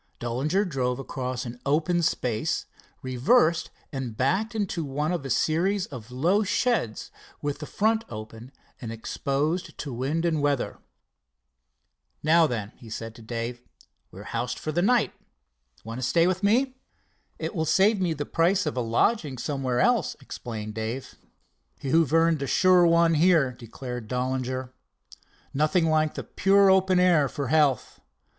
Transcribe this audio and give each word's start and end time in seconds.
Dollinger 0.19 0.65
drove 0.67 0.97
across 0.97 1.45
an 1.45 1.59
open 1.63 2.01
space, 2.01 2.65
reversed, 3.03 3.69
and 3.93 4.17
backed 4.17 4.55
into 4.55 4.83
one 4.83 5.11
of 5.11 5.23
a 5.23 5.29
series 5.29 5.85
of 5.85 6.09
low 6.09 6.41
sheds 6.41 7.11
with 7.39 7.59
the 7.59 7.67
front 7.67 8.03
open 8.09 8.51
and 8.81 8.91
exposed 8.91 9.77
to 9.77 9.93
wind 9.93 10.25
and 10.25 10.41
weather. 10.41 10.79
"Now 12.23 12.47
then," 12.47 12.71
he 12.77 12.89
said 12.89 13.13
to 13.13 13.21
Dave, 13.21 13.61
"we're 14.09 14.23
housed 14.23 14.57
for 14.57 14.71
the 14.71 14.81
night. 14.81 15.13
Want 15.83 15.99
to 15.99 16.01
stay 16.07 16.25
with 16.25 16.41
me?" 16.41 16.73
"It 17.37 17.53
will 17.53 17.63
save 17.65 18.01
me 18.01 18.13
the 18.13 18.25
price 18.25 18.65
of 18.65 18.75
a 18.75 18.81
lodging 18.81 19.37
somewhere 19.37 19.79
else," 19.79 20.15
explained 20.19 20.73
Dave. 20.73 21.13
"You've 21.79 22.11
earned 22.11 22.41
a 22.41 22.47
sure 22.47 22.87
one 22.87 23.13
here," 23.13 23.51
declared 23.51 24.07
Dollinger. 24.07 24.73
"Nothing 25.53 25.85
like 25.91 26.15
the 26.15 26.23
pure 26.23 26.71
open 26.71 26.99
air 26.99 27.29
for 27.29 27.49
health. 27.49 27.99